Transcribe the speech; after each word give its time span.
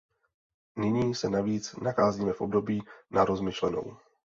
Nyní 0.75 1.15
se 1.15 1.29
navíc 1.29 1.75
nacházíme 1.75 2.33
v 2.33 2.41
období 2.41 2.83
na 3.11 3.25
rozmyšlenou. 3.25 3.97